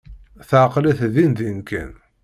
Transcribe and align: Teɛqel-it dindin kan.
Teɛqel-it 0.49 0.99
dindin 1.13 1.59
kan. 1.69 1.91